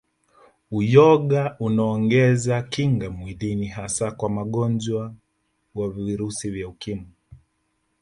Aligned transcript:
Uyoga 0.71 1.55
unaongeza 1.59 2.61
kinga 2.61 3.09
mwilini 3.09 3.67
hasa 3.67 4.11
kwa 4.11 4.29
wangonjwa 4.35 5.13
wa 5.75 5.89
Virusi 5.89 6.49
vya 6.49 6.67
Ukimwi 6.67 7.07